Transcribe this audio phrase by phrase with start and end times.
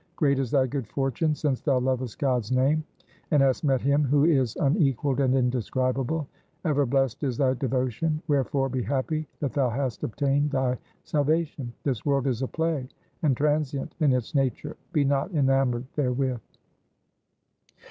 [0.15, 2.83] Great is thy good fortune since thou lovest God's name,
[3.29, 6.27] and hast met Him who is un equalled and indescribable.
[6.65, 8.19] Ever blest is thy devo tion.
[8.27, 11.71] Wherefore be happy that thou hast obtained thy salvation.
[11.83, 12.89] This world is a play
[13.21, 16.41] and transient in its nature; be not enamoured therewith.'